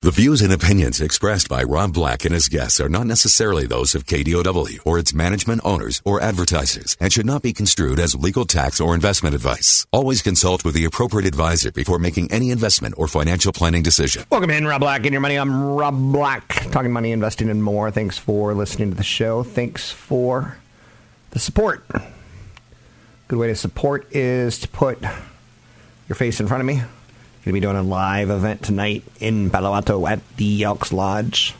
[0.00, 3.96] The views and opinions expressed by Rob Black and his guests are not necessarily those
[3.96, 8.44] of KDOW or its management owners or advertisers and should not be construed as legal
[8.44, 9.88] tax or investment advice.
[9.90, 14.24] Always consult with the appropriate advisor before making any investment or financial planning decision.
[14.30, 15.34] Welcome in, Rob Black and your money.
[15.34, 17.90] I'm Rob Black, talking money, investing, and more.
[17.90, 19.42] Thanks for listening to the show.
[19.42, 20.58] Thanks for
[21.30, 21.84] the support.
[23.26, 25.02] Good way to support is to put
[26.08, 26.82] your face in front of me.
[27.48, 31.54] Going to be doing a live event tonight in Palo Alto at the Elks Lodge.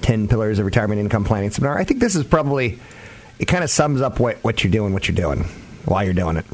[0.00, 1.76] 10 Pillars of Retirement Income Planning Seminar.
[1.76, 2.78] I think this is probably,
[3.38, 5.44] it kind of sums up what, what you're doing, what you're doing,
[5.84, 6.46] while you're doing it.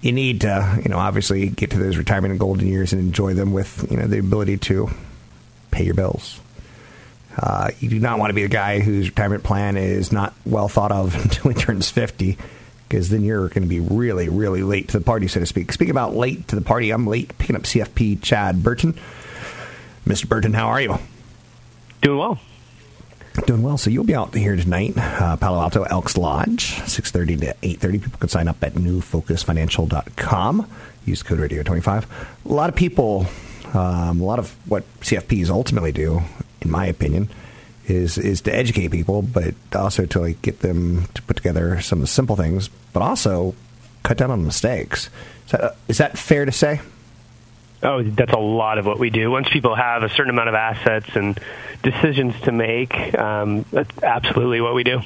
[0.00, 3.34] You need to, you know, obviously get to those retirement and golden years and enjoy
[3.34, 4.90] them with, you know, the ability to
[5.70, 6.40] pay your bills.
[7.38, 10.66] Uh, you do not want to be the guy whose retirement plan is not well
[10.66, 12.36] thought of until he turns 50
[12.90, 15.70] because then you're going to be really, really late to the party, so to speak.
[15.70, 18.98] Speaking about late to the party, I'm late picking up CFP Chad Burton.
[20.04, 20.28] Mr.
[20.28, 20.98] Burton, how are you?
[22.02, 22.40] Doing well.
[23.46, 23.78] Doing well.
[23.78, 28.02] So you'll be out here tonight, uh, Palo Alto Elks Lodge, 6.30 to 8.30.
[28.02, 30.66] People can sign up at newfocusfinancial.com.
[31.04, 32.06] Use code radio25.
[32.44, 33.26] A lot of people,
[33.72, 36.22] um, a lot of what CFPs ultimately do,
[36.60, 37.28] in my opinion,
[37.86, 41.98] is is to educate people, but also to like get them to put together some
[41.98, 43.54] of the simple things, but also
[44.02, 45.10] cut down on mistakes.
[45.46, 46.80] Is that, is that fair to say?
[47.82, 49.30] Oh, that's a lot of what we do.
[49.30, 51.38] Once people have a certain amount of assets and
[51.82, 55.00] decisions to make, um, that's absolutely what we do.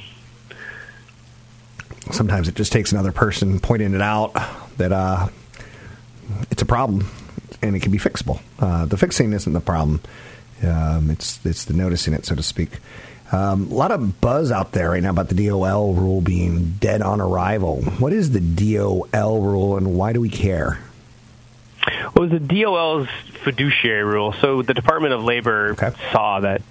[2.11, 4.33] Sometimes it just takes another person pointing it out
[4.77, 5.29] that uh,
[6.51, 7.09] it's a problem
[7.61, 8.41] and it can be fixable.
[8.59, 10.01] Uh, the fixing isn't the problem.
[10.63, 12.79] Um, it's it's the noticing it, so to speak.
[13.31, 17.01] Um, a lot of buzz out there right now about the DOL rule being dead
[17.01, 17.81] on arrival.
[17.81, 20.79] What is the DOL rule, and why do we care?
[22.15, 23.09] Well, the DOL's
[23.43, 24.33] fiduciary rule.
[24.33, 25.91] So the Department of Labor okay.
[26.11, 26.61] saw that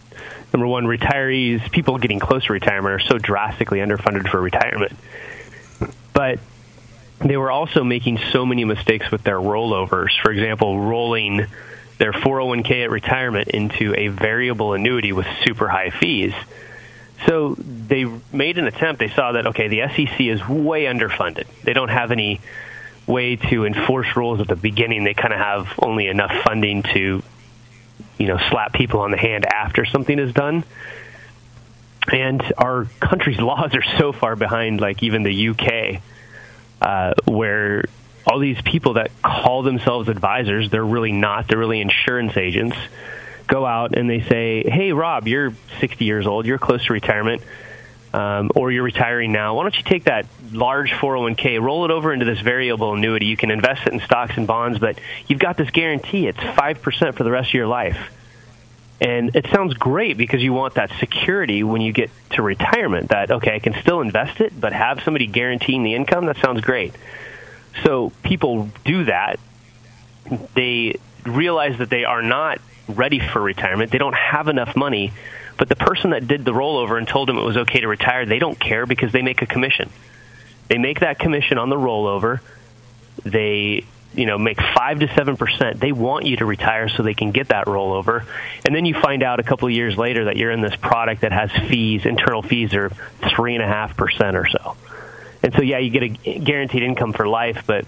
[0.52, 4.92] number one, retirees, people getting close to retirement, are so drastically underfunded for retirement,
[6.12, 6.38] but
[7.18, 10.10] they were also making so many mistakes with their rollovers.
[10.22, 11.46] For example, rolling
[11.98, 16.32] their 401k at retirement into a variable annuity with super high fees.
[17.26, 18.98] So they made an attempt.
[18.98, 21.46] They saw that, okay, the SEC is way underfunded.
[21.62, 22.40] They don't have any
[23.06, 25.04] way to enforce rules at the beginning.
[25.04, 27.22] They kind of have only enough funding to,
[28.18, 30.64] you know, slap people on the hand after something is done.
[32.12, 36.02] And our country's laws are so far behind, like even the UK,
[36.82, 37.84] uh, where
[38.26, 41.48] all these people that call themselves advisors, they're really not.
[41.48, 42.76] They're really insurance agents.
[43.46, 46.46] Go out and they say, "Hey, Rob, you're 60 years old.
[46.46, 47.42] You're close to retirement."
[48.14, 52.12] Um, or you're retiring now, why don't you take that large 401k, roll it over
[52.12, 53.26] into this variable annuity?
[53.26, 56.28] You can invest it in stocks and bonds, but you've got this guarantee.
[56.28, 57.98] It's 5% for the rest of your life.
[59.00, 63.32] And it sounds great because you want that security when you get to retirement that,
[63.32, 66.26] okay, I can still invest it, but have somebody guaranteeing the income.
[66.26, 66.94] That sounds great.
[67.82, 69.40] So people do that.
[70.54, 73.90] They realize that they are not ready for retirement.
[73.90, 75.12] They don't have enough money.
[75.56, 78.26] But the person that did the rollover and told them it was okay to retire,
[78.26, 79.90] they don't care because they make a commission.
[80.68, 82.40] They make that commission on the rollover.
[83.22, 83.84] They
[84.14, 87.32] you know make five to seven percent they want you to retire so they can
[87.32, 88.24] get that rollover
[88.64, 91.22] and then you find out a couple of years later that you're in this product
[91.22, 92.90] that has fees internal fees are
[93.34, 94.76] three and a half percent or so
[95.44, 97.84] and so, yeah, you get a guaranteed income for life, but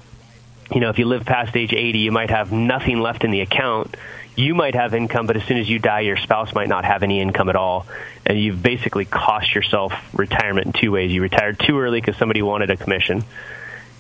[0.71, 3.41] you know, if you live past age 80, you might have nothing left in the
[3.41, 3.97] account.
[4.37, 7.03] You might have income, but as soon as you die, your spouse might not have
[7.03, 7.87] any income at all.
[8.27, 11.11] And you've basically cost yourself retirement in two ways.
[11.11, 13.25] You retired too early because somebody wanted a commission,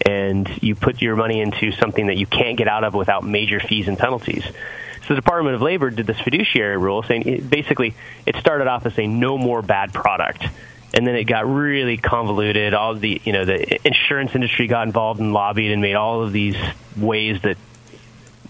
[0.04, 3.58] and you put your money into something that you can't get out of without major
[3.58, 4.44] fees and penalties.
[4.44, 7.94] So the Department of Labor did this fiduciary rule saying basically
[8.26, 10.44] it started off as saying no more bad product
[10.94, 12.74] and then it got really convoluted.
[12.74, 16.32] All the you know the insurance industry got involved and lobbied and made all of
[16.32, 16.56] these
[16.96, 17.56] ways that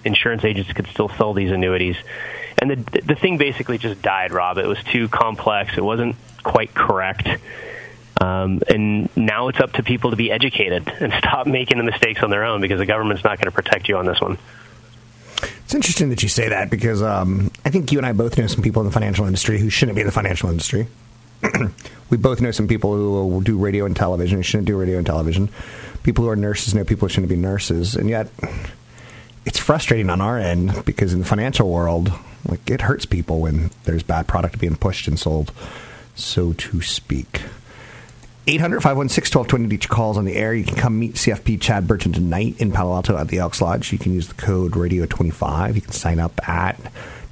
[0.04, 1.96] insurance agents could still sell these annuities.
[2.58, 4.58] And the the thing basically just died, Rob.
[4.58, 5.76] It was too complex.
[5.76, 7.28] It wasn't quite correct.
[8.18, 12.22] Um, and now it's up to people to be educated and stop making the mistakes
[12.22, 14.38] on their own because the government's not going to protect you on this one.
[15.64, 18.46] It's interesting that you say that because um, I think you and I both know
[18.46, 20.86] some people in the financial industry who shouldn't be in the financial industry.
[22.10, 25.06] we both know some people who will do radio and television shouldn't do radio and
[25.06, 25.48] television.
[26.02, 28.28] People who are nurses know people shouldn't be nurses, and yet
[29.44, 32.12] it's frustrating on our end because in the financial world,
[32.48, 35.52] like it hurts people when there's bad product being pushed and sold,
[36.14, 37.42] so to speak.
[38.48, 40.54] 800 516 1220 each calls on the air.
[40.54, 43.92] You can come meet CFP Chad Burton tonight in Palo Alto at the Elks Lodge.
[43.92, 45.74] You can use the code radio25.
[45.74, 46.78] You can sign up at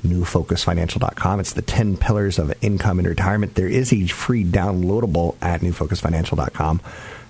[0.05, 1.41] newfocusfinancial.com.
[1.41, 3.55] It's the 10 pillars of income and retirement.
[3.55, 6.81] There is a free downloadable at newfocusfinancial.com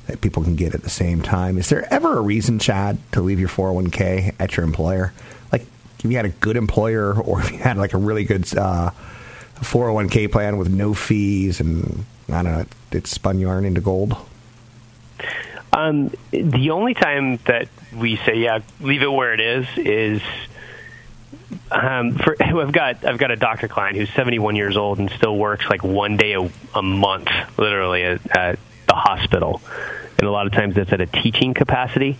[0.06, 1.56] that people can get at the same time.
[1.56, 5.12] Is there ever a reason, Chad, to leave your 401k at your employer?
[5.50, 5.62] Like,
[5.98, 8.90] if you had a good employer or if you had like a really good uh,
[9.56, 14.16] 401k plan with no fees and I don't know, it spun yarn into gold?
[15.72, 20.22] Um, the only time that we say, yeah, leave it where it is, is
[21.70, 25.36] um, for I've got I've got a doctor client who's 71 years old and still
[25.36, 27.28] works like one day a, a month,
[27.58, 29.60] literally at, at the hospital,
[30.18, 32.18] and a lot of times that's at a teaching capacity.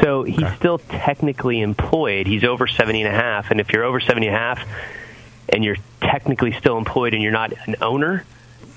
[0.00, 0.56] So he's okay.
[0.56, 2.26] still technically employed.
[2.26, 4.66] He's over 70 and a half, and if you're over 70 and a half,
[5.48, 8.24] and you're technically still employed and you're not an owner,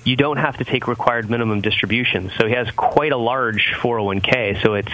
[0.04, 2.32] you don't have to take required minimum distributions.
[2.38, 4.62] So he has quite a large 401k.
[4.62, 4.92] So it's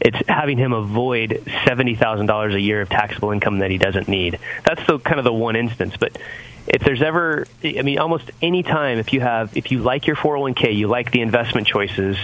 [0.00, 4.08] it's having him avoid seventy thousand dollars a year of taxable income that he doesn't
[4.08, 4.38] need.
[4.64, 5.96] That's the kind of the one instance.
[5.96, 6.18] But
[6.66, 10.16] if there's ever, I mean, almost any time if you have if you like your
[10.16, 12.16] 401k, you like the investment choices,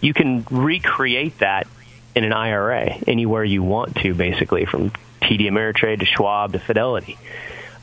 [0.00, 1.66] you can recreate that
[2.14, 4.90] in an IRA anywhere you want to, basically from
[5.22, 7.18] TD Ameritrade to Schwab to Fidelity.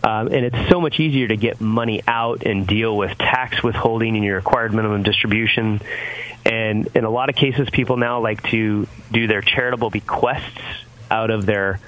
[0.03, 4.15] Um, and it's so much easier to get money out and deal with tax withholding
[4.15, 5.81] and your required minimum distribution.
[6.45, 8.84] And in a lot of cases, people now like to
[9.15, 10.61] do their charitable bequests
[11.09, 11.79] out of their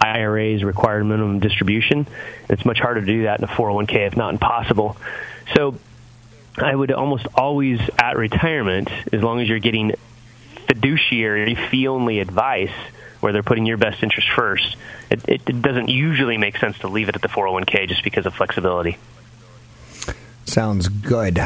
[0.00, 2.06] IRA's required minimum distribution.
[2.48, 4.96] It's much harder to do that in a 401k, if not impossible.
[5.54, 5.76] So
[6.58, 9.94] I would almost always at retirement, as long as you're getting
[10.66, 12.74] fiduciary fee only advice,
[13.20, 14.76] where they're putting your best interest first,
[15.08, 18.34] it, it, doesn't usually make sense to leave it at the 401k just because of
[18.34, 18.98] flexibility.
[20.44, 21.40] Sounds good.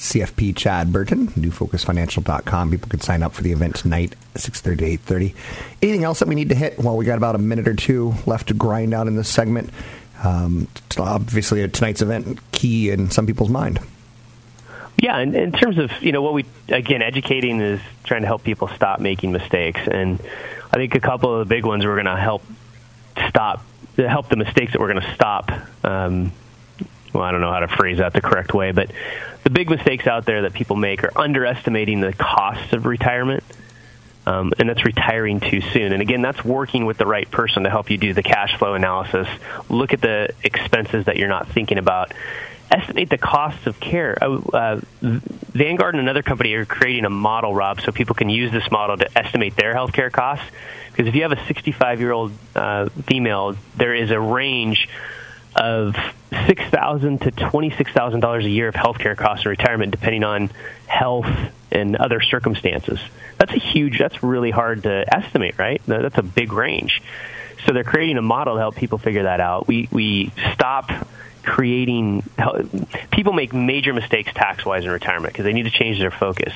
[0.00, 2.70] CFP Chad Burton, newfocusfinancial.com.
[2.70, 5.34] People can sign up for the event tonight, 6.30 to 8.30.
[5.82, 6.78] Anything else that we need to hit?
[6.78, 9.68] Well, we got about a minute or two left to grind out in this segment.
[10.24, 10.68] Um,
[10.98, 13.78] obviously, tonight's event key in some people's mind.
[14.96, 18.42] Yeah, in, in terms of you know what we again educating is trying to help
[18.42, 20.18] people stop making mistakes, and
[20.72, 22.42] I think a couple of the big ones we're going to help
[23.28, 23.62] stop
[23.96, 25.50] help the mistakes that we're going to stop.
[25.84, 26.32] Um,
[27.12, 28.90] well, I don't know how to phrase that the correct way, but
[29.44, 33.42] the big mistakes out there that people make are underestimating the costs of retirement.
[34.26, 35.92] Um, and that's retiring too soon.
[35.92, 38.74] And again, that's working with the right person to help you do the cash flow
[38.74, 39.26] analysis,
[39.68, 42.12] look at the expenses that you're not thinking about,
[42.70, 44.16] estimate the costs of care.
[44.20, 48.52] Uh, uh, Vanguard and another company are creating a model, Rob, so people can use
[48.52, 50.44] this model to estimate their healthcare costs.
[50.90, 54.88] Because if you have a 65 year old uh, female, there is a range
[55.56, 55.96] of
[56.46, 60.24] six thousand to twenty six thousand dollars a year of healthcare costs in retirement, depending
[60.24, 60.50] on
[60.86, 61.26] health
[61.70, 63.00] and other circumstances.
[63.38, 63.98] That's a huge.
[63.98, 65.80] That's really hard to estimate, right?
[65.86, 67.02] That's a big range.
[67.66, 69.66] So they're creating a model to help people figure that out.
[69.68, 70.90] We we stop
[71.42, 72.22] creating
[73.10, 76.52] people make major mistakes tax wise in retirement because they need to change their focus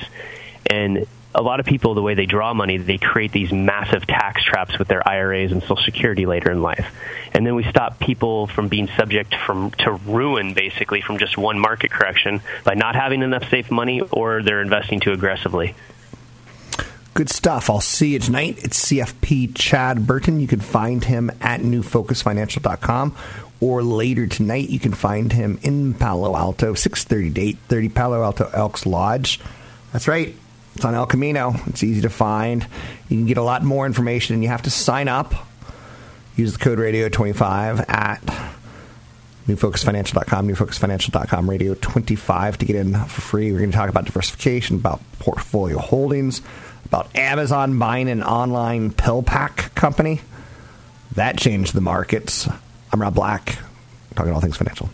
[0.67, 4.43] and a lot of people the way they draw money they create these massive tax
[4.43, 6.87] traps with their IRAs and social security later in life
[7.33, 11.59] and then we stop people from being subject from to ruin basically from just one
[11.59, 15.75] market correction by not having enough safe money or they're investing too aggressively
[17.13, 17.69] Good stuff.
[17.69, 18.59] I'll see you tonight.
[18.61, 20.41] It's CFP Chad Burton.
[20.41, 23.15] You can find him at newfocusfinancial.com
[23.61, 28.49] or later tonight you can find him in Palo Alto, 6:30 to 8:30 Palo Alto
[28.53, 29.39] Elks Lodge.
[29.93, 30.35] That's right.
[30.75, 31.55] It's on El Camino.
[31.67, 32.63] It's easy to find.
[33.09, 35.33] You can get a lot more information and you have to sign up.
[36.35, 38.21] Use the code radio25 at
[39.47, 43.51] newfocusfinancial.com, newfocusfinancial.com, radio25 to get in for free.
[43.51, 46.41] We're going to talk about diversification, about portfolio holdings,
[46.85, 50.19] about Amazon buying an online pill pack company.
[51.13, 52.49] That changed the markets.
[52.91, 53.59] I'm Rob Black,
[54.15, 54.89] talking all things financial.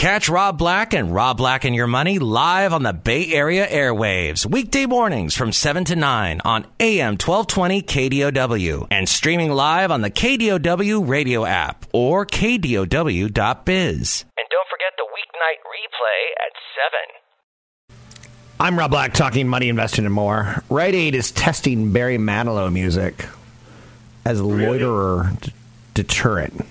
[0.00, 4.46] Catch Rob Black and Rob Black and Your Money live on the Bay Area airwaves,
[4.46, 10.10] weekday mornings from 7 to 9 on AM 1220 KDOW and streaming live on the
[10.10, 12.88] KDOW radio app or KDOW.biz.
[14.38, 18.56] And don't forget the weeknight replay at 7.
[18.58, 20.64] I'm Rob Black, talking money, investing, and more.
[20.70, 23.26] Rite Aid is testing Barry Manilow music
[24.24, 25.32] as a loiterer
[25.92, 26.64] deterrent.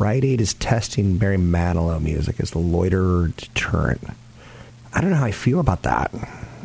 [0.00, 4.00] Rite Aid is testing Barry Manilow music as the loiterer deterrent.
[4.94, 6.10] I don't know how I feel about that.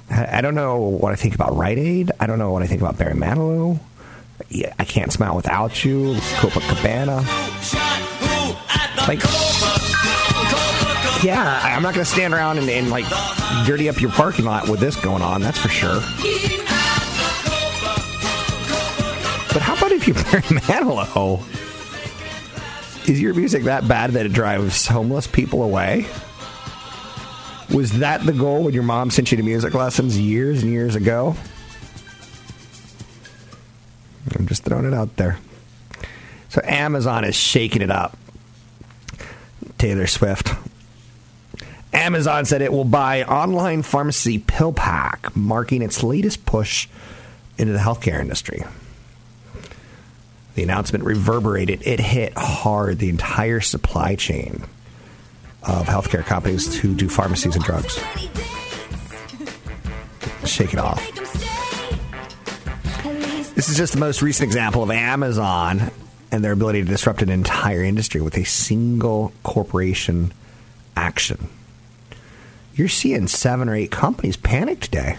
[0.09, 2.13] I don't know what I think about Rite Aid.
[2.17, 3.77] I don't know what I think about Barry Manilow.
[4.79, 6.13] I can't smile without you.
[6.37, 7.17] Copacabana.
[9.05, 9.21] Like,
[11.21, 13.05] yeah, I'm not going to stand around and, and like
[13.65, 15.41] dirty up your parking lot with this going on.
[15.41, 15.99] That's for sure.
[19.51, 21.64] But how about if you Barry Manilow?
[23.07, 26.07] Is your music that bad that it drives homeless people away?
[27.71, 30.95] Was that the goal when your mom sent you to music lessons years and years
[30.95, 31.35] ago?
[34.35, 35.37] I'm just throwing it out there.
[36.49, 38.17] So Amazon is shaking it up.
[39.77, 40.51] Taylor Swift.
[41.93, 46.87] Amazon said it will buy online pharmacy PillPack, marking its latest push
[47.57, 48.63] into the healthcare industry.
[50.55, 51.85] The announcement reverberated.
[51.85, 54.63] It hit hard the entire supply chain
[55.63, 57.95] of healthcare companies who do pharmacies and drugs.
[60.45, 61.03] Shake it off.
[63.55, 65.91] This is just the most recent example of Amazon
[66.31, 70.33] and their ability to disrupt an entire industry with a single corporation
[70.95, 71.47] action.
[72.75, 75.17] You're seeing seven or eight companies panic today.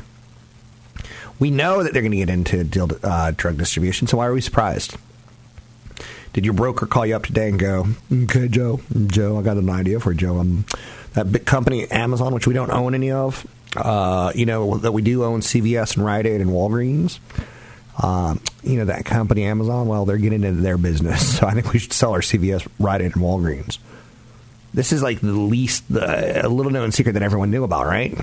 [1.38, 4.40] We know that they're going to get into uh, drug distribution, so why are we
[4.40, 4.96] surprised?
[6.36, 9.70] Did your broker call you up today and go, okay, Joe, Joe, I got an
[9.70, 10.38] idea for Joe.
[10.38, 10.66] Um,
[11.14, 15.00] that big company, Amazon, which we don't own any of, uh, you know, that we
[15.00, 17.20] do own CVS and Rite Aid and Walgreens.
[18.04, 21.38] Um, you know, that company, Amazon, well, they're getting into their business.
[21.38, 23.78] So I think we should sell our CVS, Rite Aid, and Walgreens.
[24.74, 28.14] This is like the least, a little known secret that everyone knew about, right?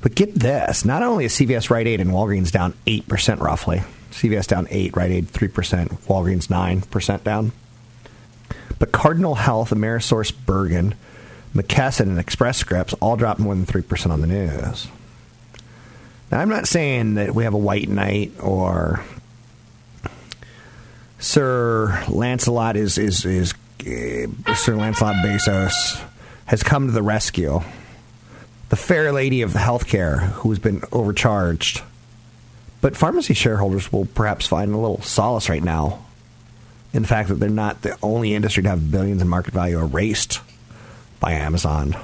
[0.00, 4.46] But get this not only is CVS, Rite Aid, and Walgreens down 8% roughly, CVS
[4.46, 7.52] down 8, Rite Aid 3%, Walgreens 9% down.
[8.78, 10.94] But Cardinal Health, Amerisource Bergen,
[11.54, 14.88] McKesson, and Express Scripts all dropped more than 3% on the news.
[16.30, 19.04] Now, I'm not saying that we have a white knight or
[21.18, 26.02] Sir Lancelot is, is, is uh, Sir Lancelot Bezos
[26.46, 27.60] has come to the rescue.
[28.70, 31.82] The fair lady of the healthcare who has been overcharged
[32.82, 36.04] but pharmacy shareholders will perhaps find a little solace right now
[36.92, 39.78] in the fact that they're not the only industry to have billions in market value
[39.78, 40.40] erased
[41.20, 41.96] by Amazon.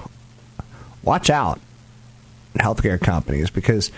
[1.03, 1.61] Watch out,
[2.55, 3.91] healthcare companies, because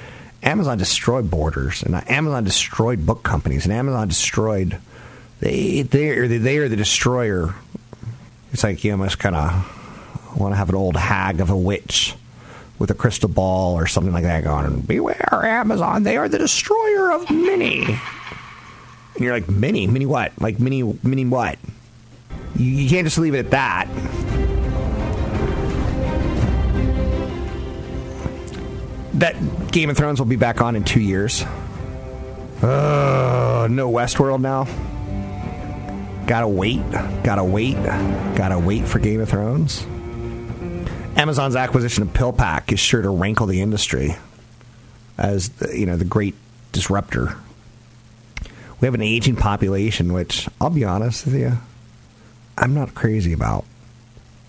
[0.43, 4.79] Amazon destroyed borders, and Amazon destroyed book companies, and Amazon destroyed
[5.41, 7.55] they they are the, they are the destroyer.
[8.53, 12.15] It's like you almost kind of want to have an old hag of a witch
[12.81, 17.13] with a crystal ball or something like that going, Beware, Amazon, they are the destroyer
[17.13, 17.85] of mini.
[17.85, 19.87] And you're like, Mini?
[19.87, 20.33] Mini what?
[20.41, 21.59] Like, mini, mini what?
[22.57, 23.87] You, you can't just leave it at that.
[29.15, 31.43] That Game of Thrones will be back on in two years.
[32.63, 34.67] Uh, no Westworld now.
[36.27, 36.81] Gotta wait.
[37.25, 37.75] Gotta wait.
[38.37, 39.85] Gotta wait for Game of Thrones.
[41.17, 44.17] Amazon's acquisition of PillPack is sure to rankle the industry
[45.19, 46.35] as the, you know the great
[46.73, 47.37] disruptor.
[48.81, 51.59] We have an aging population, which I'll be honest with you,
[52.57, 53.65] I'm not crazy about.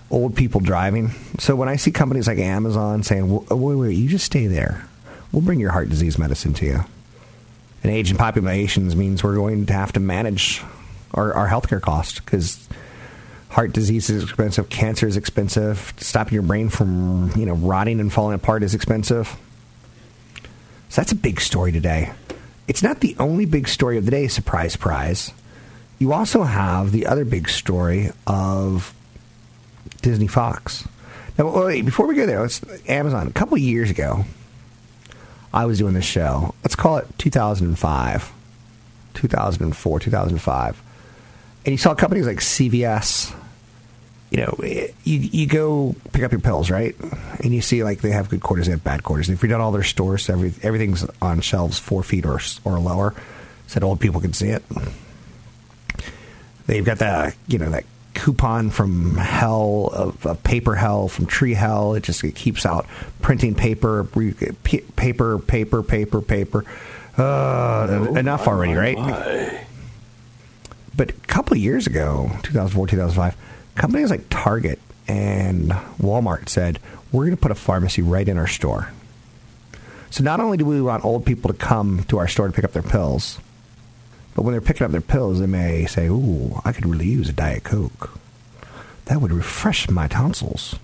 [0.09, 1.11] Old people driving.
[1.39, 4.85] So when I see companies like Amazon saying, oh, "Wait, wait, you just stay there.
[5.31, 6.85] We'll bring your heart disease medicine to you."
[7.83, 10.61] an aging populations means we're going to have to manage
[11.13, 12.67] our, our healthcare costs because
[13.51, 18.11] heart disease is expensive, cancer is expensive, stopping your brain from you know rotting and
[18.11, 19.37] falling apart is expensive.
[20.89, 22.11] So that's a big story today.
[22.67, 24.27] It's not the only big story of the day.
[24.27, 25.33] Surprise, surprise.
[25.99, 28.93] You also have the other big story of
[30.01, 30.87] Disney Fox.
[31.37, 33.27] Now, wait, before we go there, let's Amazon.
[33.27, 34.25] A couple years ago,
[35.53, 36.55] I was doing this show.
[36.63, 38.31] Let's call it 2005,
[39.13, 40.83] 2004, 2005.
[41.65, 43.33] And you saw companies like CVS,
[44.31, 46.95] you know, you you go pick up your pills, right?
[47.43, 49.29] And you see like they have good quarters, they have bad quarters.
[49.29, 53.13] If you're down all their stores, every everything's on shelves four feet or or lower,
[53.67, 54.63] so that old people can see it.
[56.65, 57.83] They've got that you know that
[58.13, 61.95] coupon from hell of, of, paper hell from tree hell.
[61.95, 62.85] It just it keeps out
[63.21, 66.65] printing paper, paper, paper, paper, paper.
[67.17, 68.97] Uh, oh, enough already, right?
[68.97, 69.65] My.
[70.95, 73.35] But a couple of years ago, 2004, 2005
[73.75, 76.79] companies like Target and Walmart said,
[77.11, 78.91] we're going to put a pharmacy right in our store.
[80.09, 82.65] So not only do we want old people to come to our store to pick
[82.65, 83.39] up their pills,
[84.33, 87.29] But when they're picking up their pills, they may say, "Ooh, I could really use
[87.29, 88.17] a diet coke.
[89.05, 90.75] That would refresh my tonsils."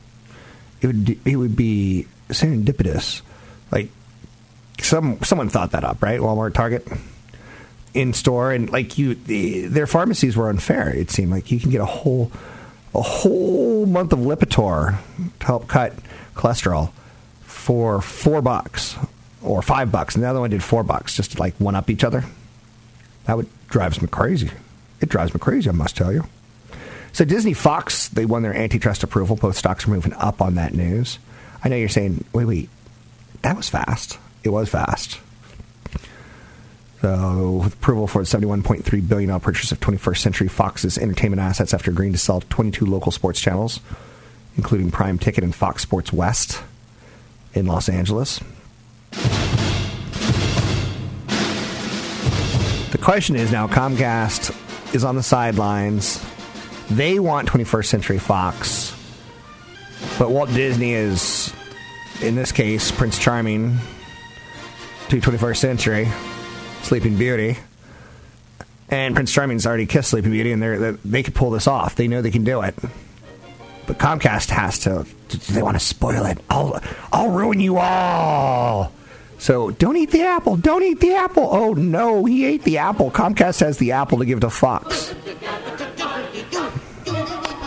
[0.81, 3.21] It would it would be serendipitous,
[3.71, 3.89] like
[4.79, 6.19] some someone thought that up, right?
[6.19, 6.87] Walmart, Target,
[7.93, 10.89] in store, and like you, the, their pharmacies were unfair.
[10.89, 12.31] It seemed like you can get a whole
[12.97, 14.97] a whole month of Lipitor
[15.39, 15.93] to help cut
[16.35, 16.91] cholesterol
[17.41, 18.95] for four bucks
[19.43, 21.89] or five bucks, and the other one did four bucks, just to like one up
[21.89, 22.25] each other.
[23.25, 24.49] That would drives me crazy.
[24.99, 26.25] It drives me crazy, I must tell you.
[27.13, 29.35] So Disney Fox, they won their antitrust approval.
[29.35, 31.19] Both stocks are moving up on that news.
[31.63, 32.69] I know you're saying, wait, wait,
[33.41, 34.17] that was fast.
[34.43, 35.19] It was fast.
[37.01, 41.91] So, with approval for the $71.3 billion purchase of 21st Century Fox's entertainment assets after
[41.91, 43.81] agreeing to sell 22 local sports channels,
[44.57, 46.61] including Prime Ticket and Fox Sports West
[47.53, 48.39] in Los Angeles.
[52.91, 54.55] The question is now Comcast
[54.95, 56.23] is on the sidelines.
[56.89, 58.95] They want 21st Century Fox,
[60.17, 61.53] but Walt Disney is,
[62.21, 63.77] in this case, Prince Charming
[65.09, 66.07] to 21st Century,
[66.87, 67.57] Sleeping Beauty.
[68.89, 71.95] And Prince Charming's already kissed Sleeping Beauty, and they they could pull this off.
[71.95, 72.75] They know they can do it.
[73.85, 75.05] But Comcast has to.
[75.51, 76.37] They want to spoil it.
[76.49, 78.93] I'll, I'll ruin you all.
[79.39, 80.55] So don't eat the apple.
[80.55, 81.49] Don't eat the apple.
[81.51, 83.11] Oh no, he ate the apple.
[83.11, 85.13] Comcast has the apple to give to Fox.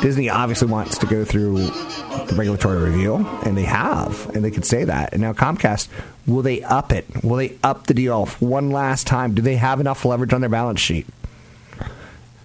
[0.00, 4.64] Disney obviously wants to go through the regulatory review, and they have, and they could
[4.64, 5.12] say that.
[5.12, 5.88] And now Comcast,
[6.30, 7.06] will they up it?
[7.22, 9.34] Will they up the deal one last time?
[9.34, 11.06] Do they have enough leverage on their balance sheet?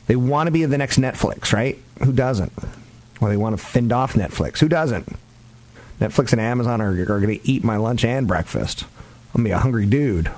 [0.07, 1.79] They want to be the next Netflix, right?
[2.03, 2.51] Who doesn't?
[3.19, 4.59] Well, they want to fend off Netflix.
[4.59, 5.07] Who doesn't?
[5.99, 8.83] Netflix and Amazon are, are going to eat my lunch and breakfast.
[9.33, 10.31] I'm going to be a hungry dude.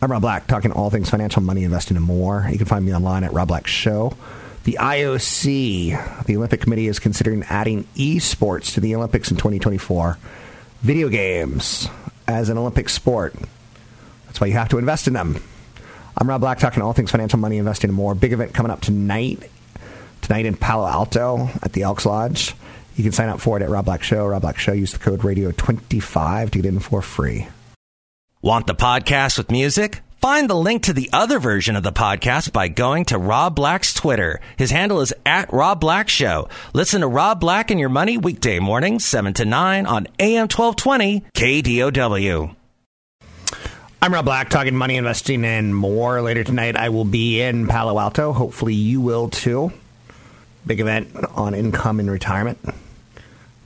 [0.00, 2.46] I'm Rob Black, talking all things financial, money, investing, and more.
[2.50, 4.16] You can find me online at Rob Black Show.
[4.64, 10.18] The IOC, the Olympic Committee, is considering adding esports to the Olympics in 2024.
[10.82, 11.88] Video games
[12.28, 13.34] as an Olympic sport.
[14.26, 15.42] That's why you have to invest in them.
[16.16, 18.14] I'm Rob Black, talking all things financial, money, investing, and more.
[18.14, 19.50] Big event coming up tonight.
[20.22, 22.54] Tonight in Palo Alto at the Elks Lodge.
[22.96, 24.26] You can sign up for it at Rob Black Show.
[24.26, 24.72] Rob Black Show.
[24.72, 27.48] Use the code radio25 to get in for free.
[28.42, 30.00] Want the podcast with music?
[30.20, 33.94] Find the link to the other version of the podcast by going to Rob Black's
[33.94, 34.40] Twitter.
[34.56, 36.48] His handle is at Rob Black Show.
[36.72, 41.20] Listen to Rob Black and Your Money weekday mornings, 7 to 9 on AM 1220
[41.34, 42.52] KDOW.
[44.02, 46.20] I'm Rob Black, talking money, investing, and more.
[46.20, 48.32] Later tonight, I will be in Palo Alto.
[48.32, 49.72] Hopefully, you will too.
[50.66, 52.58] Big event on income and retirement.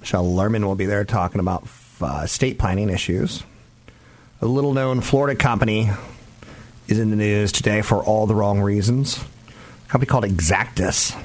[0.01, 1.67] Michelle Lerman will be there talking about
[2.03, 3.43] uh, state planning issues.
[4.43, 5.91] A little known Florida company
[6.89, 9.25] is in the news today for all the wrong reasons.
[9.87, 11.21] A company called Exactis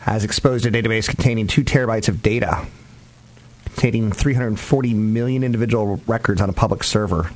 [0.00, 2.66] has exposed a database containing two terabytes of data,
[3.64, 7.30] containing 340 million individual records on a public server,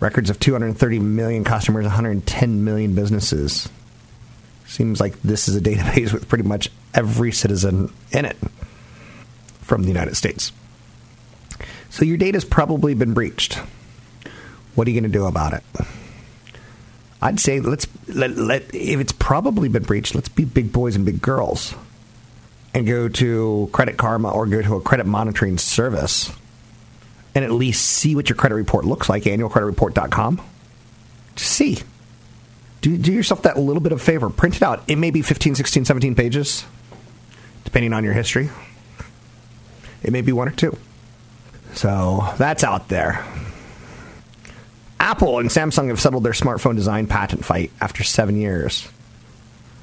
[0.00, 3.68] records of 230 million customers, 110 million businesses.
[4.66, 8.36] Seems like this is a database with pretty much every citizen in it
[9.60, 10.52] from the United States.
[11.90, 13.54] So your data's probably been breached.
[14.74, 15.62] What are you going to do about it?
[17.20, 21.04] I'd say let's let, let if it's probably been breached, let's be big boys and
[21.04, 21.74] big girls
[22.74, 26.32] and go to Credit Karma or go to a credit monitoring service
[27.34, 30.40] and at least see what your credit report looks like, annualcreditreport.com.
[31.36, 31.78] Just see.
[32.80, 34.30] Do, do yourself that little bit of favor.
[34.30, 34.82] Print it out.
[34.86, 36.64] It may be 15, 16, 17 pages,
[37.64, 38.50] depending on your history.
[40.02, 40.76] It may be one or two.
[41.74, 43.24] So that's out there.
[45.08, 48.86] Apple and Samsung have settled their smartphone design patent fight after seven years.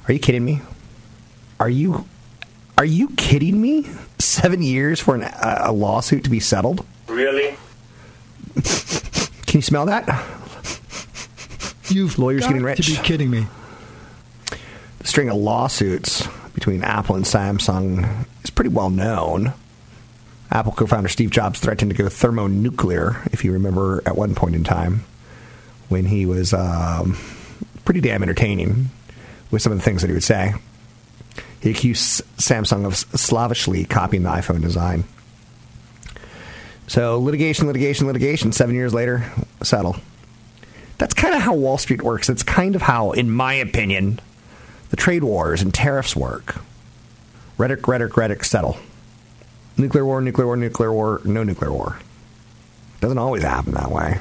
[0.06, 0.60] Are you kidding me?
[1.58, 2.06] Are you
[2.78, 3.86] are you kidding me?
[4.20, 6.86] Seven years for an, a lawsuit to be settled?
[7.08, 7.56] Really?
[9.46, 10.06] Can you smell that?
[11.88, 12.86] You've lawyers got getting rich.
[12.86, 13.46] To be kidding me.
[15.00, 19.54] The string of lawsuits between Apple and Samsung is pretty well known.
[20.52, 24.54] Apple co founder Steve Jobs threatened to go thermonuclear, if you remember, at one point
[24.54, 25.04] in time,
[25.88, 27.16] when he was um,
[27.84, 28.90] pretty damn entertaining
[29.50, 30.54] with some of the things that he would say.
[31.60, 35.04] He accused Samsung of slavishly copying the iPhone design.
[36.88, 39.24] So, litigation, litigation, litigation, seven years later,
[39.62, 39.96] settle.
[40.98, 42.28] That's kind of how Wall Street works.
[42.28, 44.20] That's kind of how, in my opinion,
[44.90, 46.56] the trade wars and tariffs work.
[47.58, 48.76] Rhetoric, rhetoric, rhetoric, settle.
[49.76, 51.98] Nuclear war, nuclear war, nuclear war, no nuclear war.
[53.00, 54.20] Doesn't always happen that way.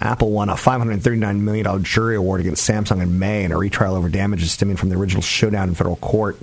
[0.00, 4.08] Apple won a $539 million jury award against Samsung in May in a retrial over
[4.08, 6.38] damages stemming from the original showdown in federal court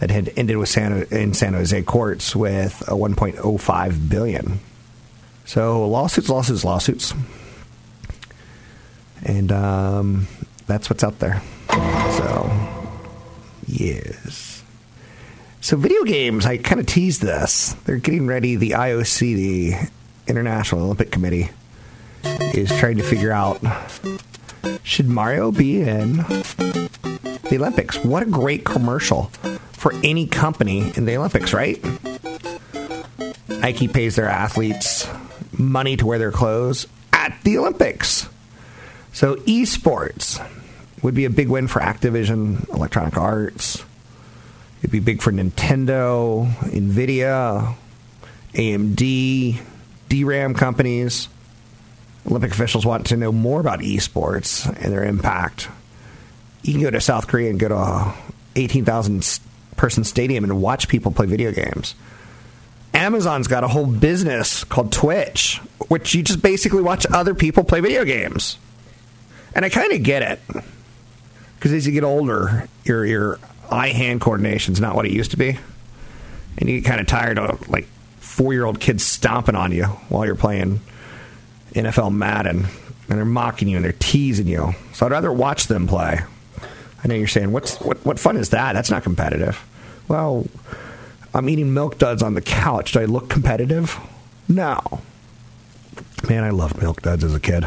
[0.00, 4.60] that had ended with San, in San Jose courts with a 1.05 billion.
[5.44, 7.14] So lawsuits, lawsuits, lawsuits,
[9.24, 10.26] and um,
[10.66, 11.40] that's what's out there.
[11.70, 12.50] So
[13.66, 14.64] yes.
[15.60, 17.74] So video games, I kind of teased this.
[17.84, 18.56] They're getting ready.
[18.56, 19.90] The IOC, the
[20.26, 21.50] International Olympic Committee,
[22.54, 23.60] is trying to figure out
[24.82, 27.98] should Mario be in the Olympics?
[27.98, 29.24] What a great commercial
[29.72, 31.84] for any company in the Olympics, right?
[33.48, 35.08] Nike pays their athletes
[35.52, 38.28] money to wear their clothes at the Olympics.
[39.12, 40.44] So esports
[41.02, 43.84] would be a big win for Activision, Electronic Arts.
[44.80, 47.74] It'd be big for Nintendo, Nvidia,
[48.54, 49.60] AMD,
[50.08, 51.28] DRAM companies.
[52.26, 55.68] Olympic officials want to know more about esports and their impact.
[56.62, 58.14] You can go to South Korea and go to a
[58.56, 59.40] 18,000
[59.76, 61.94] person stadium and watch people play video games.
[62.94, 65.58] Amazon's got a whole business called Twitch,
[65.88, 68.58] which you just basically watch other people play video games.
[69.54, 70.40] And I kind of get it.
[71.56, 73.38] Because as you get older, your, your
[73.70, 75.58] eye hand coordination is not what it used to be.
[76.58, 77.86] And you get kind of tired of like
[78.18, 80.80] four year old kids stomping on you while you're playing
[81.76, 82.66] NFL Madden.
[83.08, 84.74] And they're mocking you and they're teasing you.
[84.92, 86.20] So I'd rather watch them play.
[87.04, 88.72] I know you're saying, What's, what, what fun is that?
[88.72, 89.64] That's not competitive.
[90.08, 90.46] Well,
[91.32, 92.92] I'm eating milk duds on the couch.
[92.92, 93.96] Do I look competitive?
[94.48, 94.80] No.
[96.28, 97.64] Man, I loved milk duds as a kid.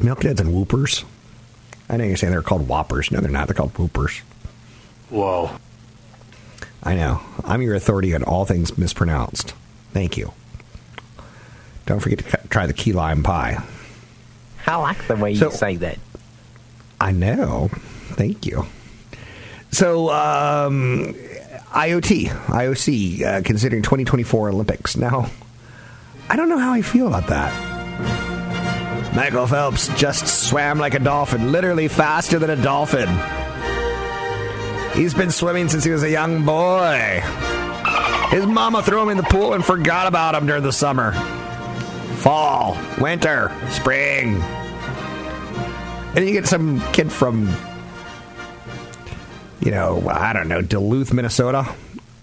[0.00, 1.04] Milk duds and whoopers.
[1.88, 3.10] I know you're saying they're called whoppers.
[3.10, 3.48] No, they're not.
[3.48, 4.20] They're called whoopers.
[5.10, 5.50] Whoa.
[6.82, 7.20] I know.
[7.44, 9.54] I'm your authority on all things mispronounced.
[9.92, 10.32] Thank you.
[11.86, 13.62] Don't forget to try the key lime pie.
[14.66, 15.98] I like the way so, you say that.
[17.00, 17.68] I know.
[18.12, 18.66] Thank you.
[19.72, 21.14] So, um,
[21.72, 24.96] IoT, IOC, uh, considering 2024 Olympics.
[24.96, 25.30] Now,
[26.28, 27.72] I don't know how I feel about that.
[29.14, 33.08] Michael Phelps just swam like a dolphin, literally faster than a dolphin.
[34.94, 37.22] He's been swimming since he was a young boy.
[38.30, 41.12] His mama threw him in the pool and forgot about him during the summer.
[42.22, 44.40] Fall, winter, spring.
[46.14, 47.48] And you get some kid from
[49.62, 51.72] you know, I don't know, Duluth, Minnesota,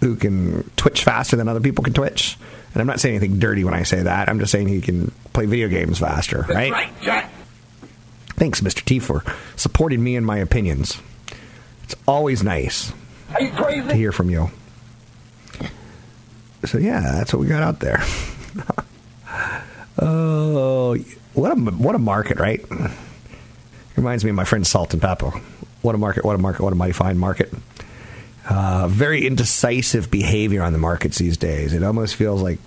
[0.02, 2.38] who can twitch faster than other people can twitch.
[2.74, 4.30] And I'm not saying anything dirty when I say that.
[4.30, 6.72] I'm just saying he can play video games faster, right?
[6.72, 7.32] right Jack.
[8.36, 8.84] Thanks, Mr.
[8.84, 9.24] T, for
[9.56, 11.02] supporting me and my opinions.
[11.84, 12.94] It's always nice
[13.38, 14.52] to hear from you.
[16.66, 18.04] So yeah, that's what we got out there.
[20.02, 20.98] oh,
[21.34, 22.64] what a what a market, right?
[23.96, 25.42] Reminds me of my friend Salt-N-Pepa.
[25.82, 27.54] What a market, what a market, what a mighty fine market.
[28.50, 31.74] Uh, very indecisive behavior on the markets these days.
[31.74, 32.60] It almost feels like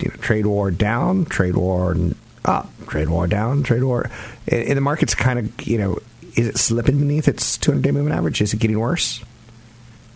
[0.00, 1.96] you know, trade war down, trade war
[2.44, 4.10] up, trade war down, trade war.
[4.48, 5.98] And the market's kind of, you know,
[6.36, 8.40] is it slipping beneath its 200 day moving average?
[8.40, 9.22] Is it getting worse?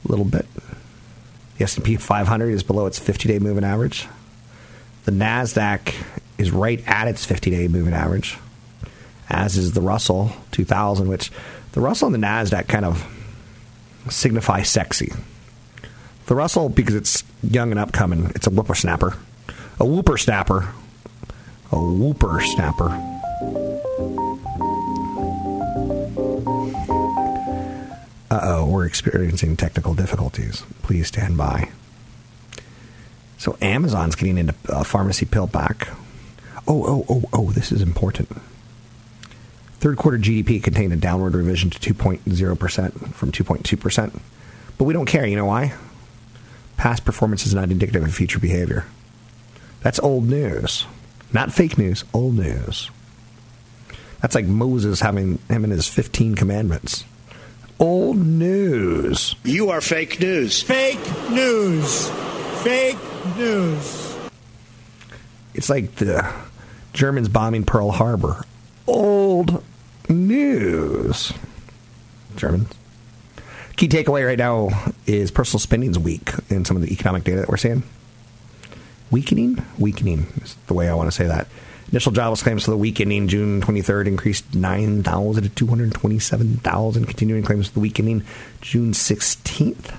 [0.05, 0.47] A little bit.
[1.57, 4.09] The S&P 500 is below its 50 day moving average.
[5.05, 5.95] The Nasdaq
[6.39, 8.39] is right at its 50 day moving average,
[9.29, 11.31] as is the Russell 2000, which
[11.73, 13.07] the Russell and the NASDAQ kind of
[14.09, 15.13] signify sexy.
[16.27, 19.17] The Russell, because it's young and upcoming, it's a whippersnapper.
[19.81, 20.73] A whooper snapper.
[21.73, 22.91] A whooper snapper.
[28.31, 30.65] Uh oh, we're experiencing technical difficulties.
[30.83, 31.71] Please stand by.
[33.39, 35.89] So Amazon's getting into uh, pharmacy PillPack.
[36.71, 38.29] Oh, oh, oh, oh, this is important.
[39.81, 44.21] Third quarter GDP contained a downward revision to 2.0% from 2.2%.
[44.77, 45.27] But we don't care.
[45.27, 45.73] You know why?
[46.77, 48.85] Past performance is not indicative of future behavior.
[49.81, 50.85] That's old news.
[51.33, 52.91] Not fake news, old news.
[54.21, 57.05] That's like Moses having him in his 15 commandments.
[57.81, 59.37] Old news.
[59.45, 60.63] You are fake news.
[60.63, 61.01] Fake
[61.31, 62.11] news.
[62.63, 62.99] Fake
[63.37, 64.17] news.
[65.55, 66.29] It's like the
[66.93, 68.45] Germans bombing Pearl Harbor
[68.89, 69.63] old
[70.09, 71.33] news.
[72.37, 72.73] Germans.
[73.77, 74.71] Key takeaway right now
[75.07, 77.85] is personal spending's weak in some of the economic data that we're seeing.
[79.11, 79.63] Weakening?
[79.79, 81.47] Weakening is the way I want to say that.
[81.93, 87.07] Initial jobless claims for the week ending June 23rd increased 9,000 to 227,000.
[87.07, 88.25] Continuing claims for the week ending
[88.61, 89.97] June 16th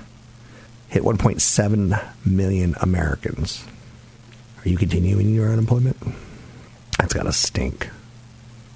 [0.89, 3.65] hit 1.7 million Americans.
[4.63, 5.97] Are you continuing your unemployment?
[7.09, 7.89] That's got to stink.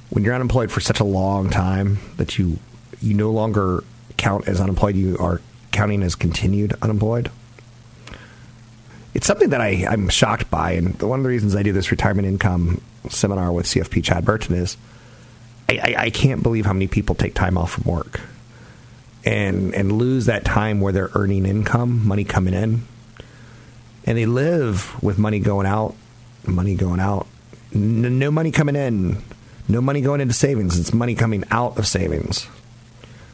[0.10, 2.58] when you're unemployed for such a long time that you
[3.00, 3.84] you no longer
[4.18, 5.40] count as unemployed, you are
[5.72, 7.30] counting as continued unemployed.
[9.14, 11.92] It's something that I, I'm shocked by, and one of the reasons I do this
[11.92, 14.78] retirement income seminar with CFP Chad Burton is
[15.70, 18.20] I, I, I can't believe how many people take time off from work
[19.24, 22.82] and and lose that time where they're earning income, money coming in,
[24.06, 25.94] and they live with money going out,
[26.48, 27.28] money going out,
[27.74, 29.18] N- no money coming in,
[29.68, 30.80] no money going into savings.
[30.80, 32.48] It's money coming out of savings,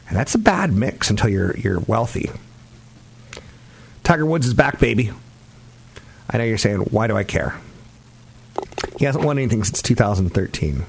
[0.08, 2.30] and that's a bad mix until you're you're wealthy.
[4.04, 5.12] Tiger Woods is back, baby.
[6.30, 7.56] I know you're saying, why do I care?
[8.98, 10.84] He hasn't won anything since 2013.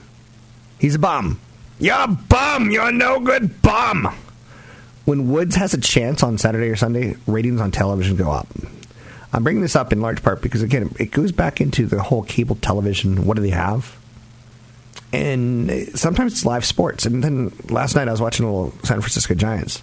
[0.79, 1.41] He's a bum.
[1.79, 2.71] You're a bum.
[2.71, 4.15] You're a no good bum.
[5.05, 8.47] When Woods has a chance on Saturday or Sunday, ratings on television go up.
[9.33, 12.23] I'm bringing this up in large part because, again, it goes back into the whole
[12.23, 13.27] cable television.
[13.27, 13.97] What do they have?
[15.13, 17.07] And sometimes it's live sports.
[17.07, 19.83] And then last night I was watching a little San Francisco Giants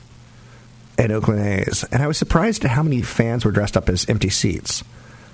[0.98, 4.10] and Oakland A's, and I was surprised at how many fans were dressed up as
[4.10, 4.84] empty seats.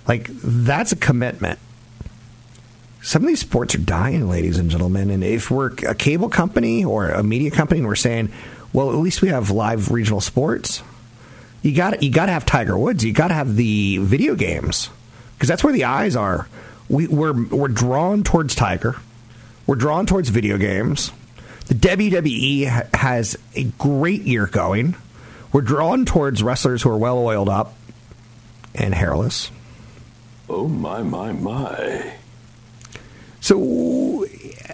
[0.07, 1.57] Like, that's a commitment.
[3.01, 5.09] Some of these sports are dying, ladies and gentlemen.
[5.09, 8.31] And if we're a cable company or a media company and we're saying,
[8.73, 10.83] well, at least we have live regional sports,
[11.63, 13.03] you got you got to have Tiger Woods.
[13.03, 14.89] You got to have the video games
[15.35, 16.47] because that's where the eyes are.
[16.89, 18.97] We, we're we're drawn towards Tiger.
[19.65, 21.11] We're drawn towards video games.
[21.67, 24.95] The WWE has a great year going.
[25.53, 27.73] We're drawn towards wrestlers who are well oiled up
[28.75, 29.49] and hairless.
[30.49, 32.13] Oh my my my.
[33.39, 34.25] So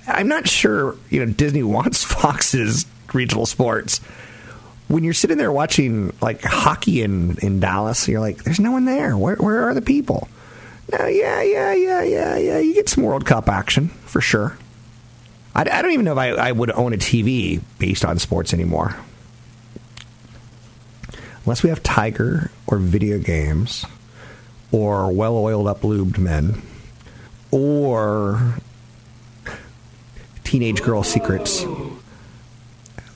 [0.07, 4.01] I'm not sure, you know, Disney wants Fox's regional sports.
[4.89, 8.85] When you're sitting there watching like hockey in, in Dallas, you're like, there's no one
[8.85, 9.15] there.
[9.15, 10.27] Where, where are the people?
[10.91, 12.57] No, yeah, yeah, yeah, yeah, yeah.
[12.57, 14.57] You get some World Cup action for sure.
[15.55, 18.53] I, I don't even know if I, I would own a TV based on sports
[18.53, 18.95] anymore.
[21.45, 23.85] Unless we have Tiger or video games
[24.71, 26.61] or well oiled up lubed men
[27.51, 28.55] or
[30.43, 31.63] teenage girl secrets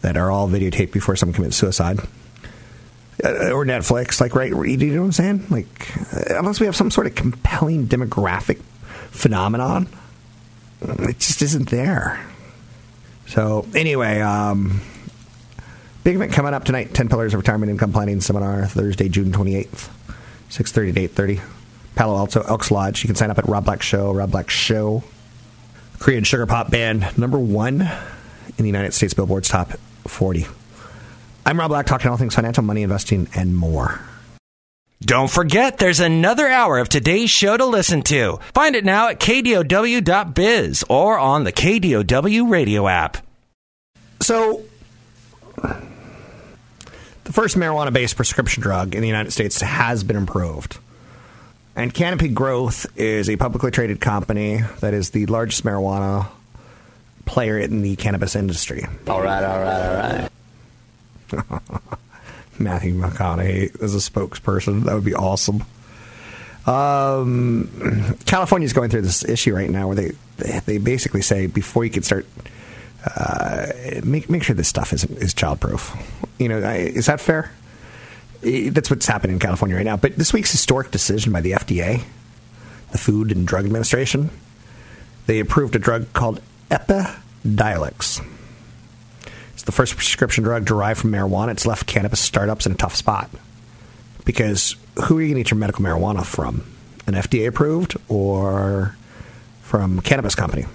[0.04, 2.00] that are all videotaped before someone commits suicide.
[3.24, 4.50] Uh, or Netflix, like, right?
[4.50, 5.46] You know what I'm saying?
[5.50, 8.62] Like, uh, unless we have some sort of compelling demographic
[9.12, 9.88] phenomenon,
[10.82, 12.24] it just isn't there.
[13.28, 14.82] So, anyway, um,
[16.04, 19.90] big event coming up tonight 10 Pillars of Retirement Income Planning Seminar, Thursday, June 28th,
[20.50, 21.42] 6.30 to 8.30.
[21.96, 23.04] Palo Alto Elks Lodge.
[23.04, 25.04] You can sign up at Rob Black Show, Rob Black Show.
[26.00, 29.72] Korean sugar pop band, number one in the United States Billboard's top
[30.08, 30.48] 40.
[31.46, 34.00] I'm Rob Black, talking all things financial, money, investing, and more.
[35.02, 38.40] Don't forget, there's another hour of today's show to listen to.
[38.54, 43.18] Find it now at kdow.biz or on the KDOW radio app.
[44.22, 44.64] So,
[45.58, 50.78] the first marijuana based prescription drug in the United States has been approved.
[51.76, 56.28] And Canopy Growth is a publicly traded company that is the largest marijuana
[57.26, 58.86] player in the cannabis industry.
[59.08, 60.30] All right, all right,
[61.32, 61.62] all right.
[62.60, 64.84] Matthew McConaughey as a spokesperson.
[64.84, 65.64] That would be awesome.
[66.66, 70.12] Um, California's going through this issue right now where they
[70.66, 72.26] they basically say before you can start,
[73.16, 73.68] uh,
[74.04, 76.00] make make sure this stuff is is childproof.
[76.40, 77.52] You know, is that fair?
[78.42, 79.98] That's what's happening in California right now.
[79.98, 82.04] But this week's historic decision by the FDA,
[82.92, 84.30] the Food and Drug Administration,
[85.28, 86.42] they approved a drug called
[86.74, 88.26] Epidiolex.
[89.54, 91.52] It's the first prescription drug derived from marijuana.
[91.52, 93.30] It's left cannabis startups in a tough spot.
[94.26, 96.66] Because who are you going to get your medical marijuana from?
[97.08, 98.96] An FDA approved or
[99.62, 100.66] from cannabis company?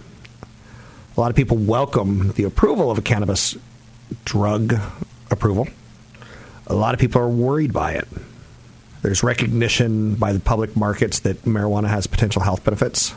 [1.16, 3.56] A lot of people welcome the approval of a cannabis
[4.24, 4.74] drug
[5.30, 5.68] approval
[6.68, 8.06] a lot of people are worried by it.
[9.02, 13.14] There's recognition by the public markets that marijuana has potential health benefits,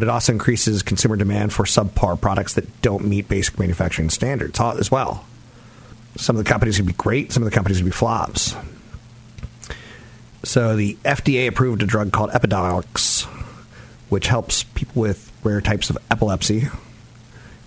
[0.00, 4.58] but it also increases consumer demand for subpar products that don't meet basic manufacturing standards
[4.58, 5.26] as well.
[6.16, 8.56] Some of the companies can be great, some of the companies can be flops.
[10.42, 13.24] So the FDA approved a drug called Epidiolex,
[14.08, 16.68] which helps people with rare types of epilepsy.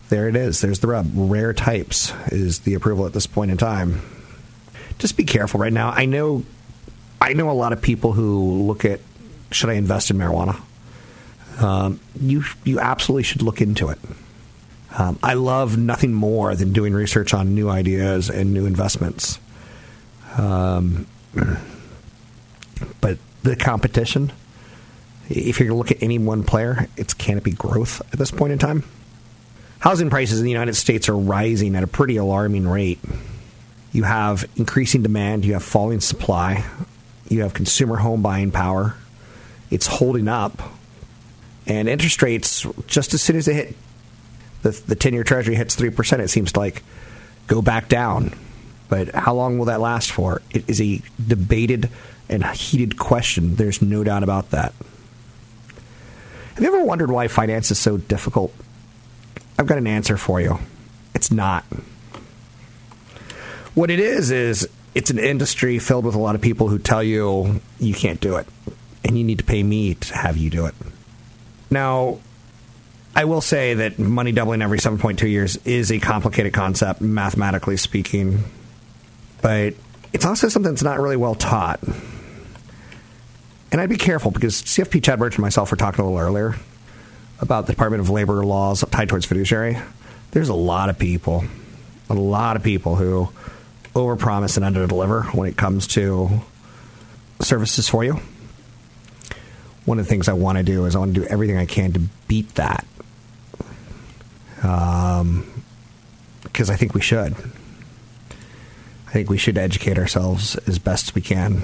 [0.10, 0.60] There it is.
[0.60, 1.12] There's the rub.
[1.14, 4.02] Rare types is the approval at this point in time
[4.98, 5.90] just be careful right now.
[5.90, 6.46] I know,
[7.22, 9.02] I know a lot of people who look at
[9.52, 10.60] should I invest in marijuana.
[11.60, 14.00] Um, you you absolutely should look into it.
[14.98, 19.40] Um, I love nothing more than doing research on new ideas and new investments.
[20.38, 21.08] Um,
[23.02, 24.32] but the competition,
[25.30, 28.54] if you're going to look at any one player, it's Canopy Growth at this point
[28.54, 28.84] in time.
[29.80, 33.00] Housing prices in the United States are rising at a pretty alarming rate.
[33.92, 36.64] You have increasing demand, you have falling supply,
[37.30, 38.96] you have consumer home buying power.
[39.72, 40.62] It's holding up.
[41.66, 43.76] And interest rates, just as soon as they hit
[44.64, 46.84] the, the 10 year treasury hits 3%, it seems to like
[47.48, 48.34] go back down.
[48.90, 50.42] But how long will that last for?
[50.52, 51.90] It is a debated
[52.30, 53.56] and heated question.
[53.56, 54.74] There's no doubt about that.
[56.56, 58.54] Have you ever wondered why finance is so difficult?
[59.58, 60.60] I've got an answer for you.
[61.16, 61.64] It's not.
[63.74, 67.02] What it is, is it's an industry filled with a lot of people who tell
[67.02, 68.48] you you can't do it
[69.04, 70.76] and you need to pay me to have you do it.
[71.74, 72.20] Now,
[73.16, 78.44] I will say that money doubling every 7.2 years is a complicated concept, mathematically speaking,
[79.42, 79.74] but
[80.14, 81.80] it's also something that's not really well taught.
[83.72, 86.56] And I'd be careful because CFP Chad Birch and myself were talking a little earlier
[87.40, 89.80] about the Department of Labor laws tied towards fiduciary.
[90.30, 91.44] There's a lot of people,
[92.08, 93.30] a lot of people who
[93.96, 96.42] overpromise and underdeliver when it comes to
[97.42, 98.20] services for you.
[99.86, 101.66] One of the things I want to do is I want to do everything I
[101.66, 102.86] can to beat that.
[104.64, 105.46] Um,
[106.44, 107.34] because I think we should.
[109.08, 111.64] I think we should educate ourselves as best we can.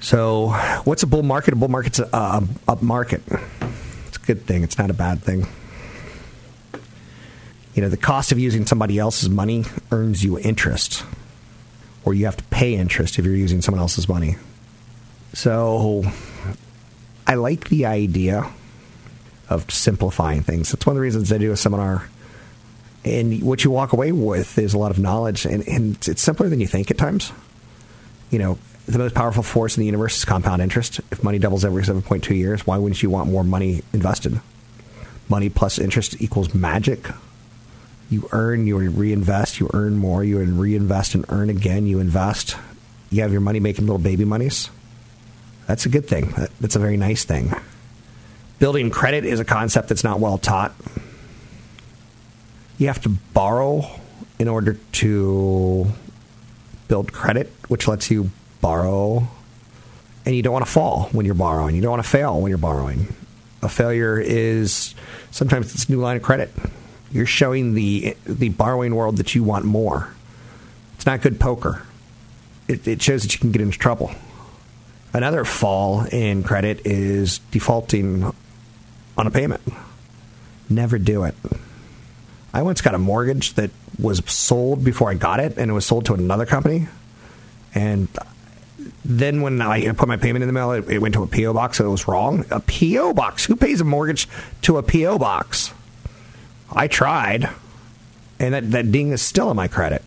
[0.00, 0.50] So,
[0.84, 1.54] what's a bull market?
[1.54, 3.22] A bull market's a, a up market.
[4.06, 4.62] It's a good thing.
[4.62, 5.46] It's not a bad thing.
[7.74, 11.04] You know, the cost of using somebody else's money earns you interest
[12.04, 14.36] or you have to pay interest if you're using someone else's money.
[15.34, 16.04] So
[17.28, 18.50] I like the idea
[19.48, 20.72] of simplifying things.
[20.72, 22.08] That's one of the reasons I do a seminar.
[23.04, 26.48] And what you walk away with is a lot of knowledge, and, and it's simpler
[26.48, 27.30] than you think at times.
[28.30, 31.00] You know, the most powerful force in the universe is compound interest.
[31.12, 34.40] If money doubles every 7.2 years, why wouldn't you want more money invested?
[35.28, 37.06] Money plus interest equals magic
[38.10, 42.56] you earn, you reinvest, you earn more, you reinvest and earn again, you invest.
[43.10, 44.70] You have your money making little baby monies.
[45.68, 46.32] That's a good thing.
[46.60, 47.52] That's a very nice thing.
[48.58, 50.72] Building credit is a concept that's not well taught.
[52.78, 53.84] You have to borrow
[54.38, 55.86] in order to
[56.88, 58.30] build credit, which lets you
[58.62, 59.28] borrow.
[60.24, 61.76] And you don't want to fall when you're borrowing.
[61.76, 63.14] You don't want to fail when you're borrowing.
[63.62, 64.94] A failure is
[65.30, 66.50] sometimes it's a new line of credit.
[67.12, 70.14] You're showing the the borrowing world that you want more.
[70.94, 71.82] It's not good poker.
[72.68, 74.14] It, it shows that you can get into trouble.
[75.12, 78.32] Another fall in credit is defaulting
[79.16, 79.62] on a payment.
[80.68, 81.34] Never do it.
[82.52, 85.86] I once got a mortgage that was sold before I got it, and it was
[85.86, 86.88] sold to another company.
[87.74, 88.08] And
[89.04, 91.78] then when I put my payment in the mail, it, went to a PO box,
[91.78, 92.44] so it was wrong.
[92.50, 93.44] A PO box?
[93.46, 94.28] Who pays a mortgage
[94.62, 95.72] to a PO box?
[96.70, 97.48] I tried,
[98.38, 100.02] and that, that ding is still on my credit.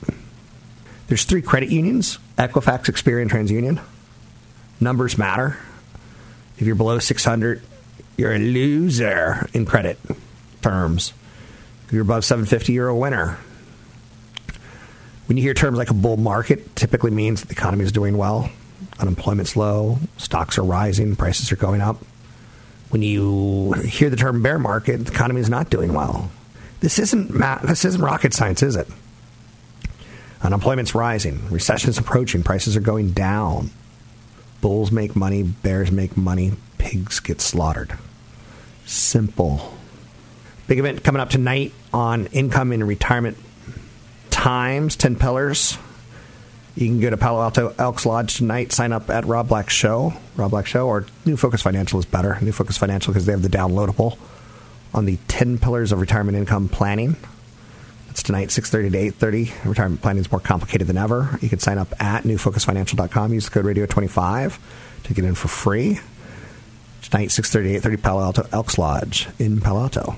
[1.07, 3.81] There's three credit unions Equifax, Experian, TransUnion.
[4.81, 5.57] Numbers matter.
[6.57, 7.61] If you're below 600,
[8.17, 9.99] you're a loser in credit
[10.61, 11.13] terms.
[11.85, 13.37] If you're above 750, you're a winner.
[15.27, 18.17] When you hear terms like a bull market, typically means that the economy is doing
[18.17, 18.49] well,
[18.99, 22.03] unemployment's low, stocks are rising, prices are going up.
[22.89, 26.29] When you hear the term bear market, the economy is not doing well.
[26.81, 27.31] This isn't
[27.65, 28.87] this isn't rocket science, is it?
[30.41, 33.69] Unemployment's rising, recession's approaching, prices are going down.
[34.61, 37.97] Bulls make money, bears make money, pigs get slaughtered.
[38.85, 39.73] Simple.
[40.67, 43.37] Big event coming up tonight on income and retirement
[44.29, 45.77] times, 10 pillars.
[46.75, 50.13] You can go to Palo Alto Elks Lodge tonight, sign up at Rob Black Show,
[50.37, 52.37] Rob Black Show, or New Focus Financial is better.
[52.41, 54.17] New Focus Financial because they have the downloadable
[54.93, 57.17] on the 10 pillars of retirement income planning.
[58.11, 59.65] It's tonight, 6.30 to 8.30.
[59.65, 61.39] Retirement planning is more complicated than ever.
[61.41, 63.33] You can sign up at newfocusfinancial.com.
[63.33, 64.59] Use the code radio25
[65.03, 66.01] to get in for free.
[67.03, 70.17] Tonight, 6.30 to 8.30, Palo Alto Elks Lodge in Palo Alto.